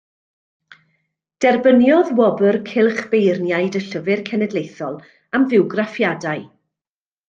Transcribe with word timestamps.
Derbyniodd 1.45 2.09
Wobr 2.21 2.59
Cylch 2.71 3.03
Beirniaid 3.13 3.79
y 3.83 3.85
Llyfr 3.87 4.27
Cenedlaethol 4.33 5.01
am 5.41 5.51
Fywgraffiadau. 5.55 6.49